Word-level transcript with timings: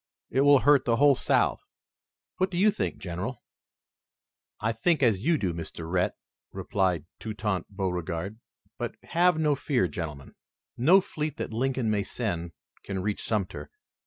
It 0.31 0.41
will 0.41 0.61
hurt 0.61 0.85
the 0.85 0.95
whole 0.95 1.13
South. 1.13 1.61
What 2.37 2.49
do 2.49 2.57
you 2.57 2.71
think, 2.71 2.97
General?" 2.97 3.43
"I 4.59 4.71
think 4.71 5.03
as 5.03 5.19
you 5.23 5.37
do, 5.37 5.53
Mr. 5.53 5.87
Rhett," 5.87 6.15
replied 6.51 7.05
Toutant 7.19 7.67
Beauregard. 7.77 8.39
"But 8.79 8.95
have 9.03 9.37
no 9.37 9.53
fear, 9.53 9.87
gentlemen. 9.87 10.33
No 10.75 11.01
fleet 11.01 11.37
that 11.37 11.53
Lincoln 11.53 11.91
may 11.91 12.01
send 12.01 12.53
can 12.83 13.03
reach 13.03 13.21
Sumter. 13.21 13.69